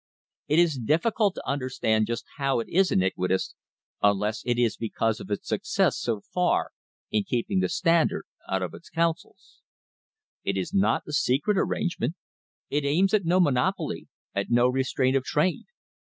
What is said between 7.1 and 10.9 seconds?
in keeping the Standard out of its councils. It is